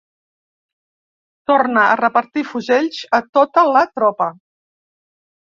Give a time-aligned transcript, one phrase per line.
[1.51, 4.31] Torna a repartir fusells a tota la tropa.